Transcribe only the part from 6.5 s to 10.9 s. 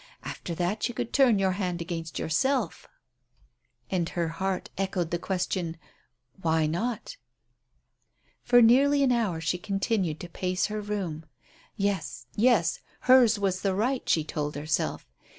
not?" For nearly an hour she continued to pace her